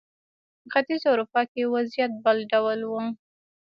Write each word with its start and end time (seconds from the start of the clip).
په 0.61 0.67
ختیځه 0.73 1.07
اروپا 1.11 1.41
کې 1.51 1.71
وضعیت 1.75 2.11
بل 2.23 2.37
ډول 2.51 2.79
و. 2.85 2.93